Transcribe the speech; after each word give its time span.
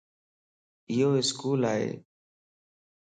ايو 0.89 1.09
اسڪول 1.21 1.61
ائي 1.73 1.89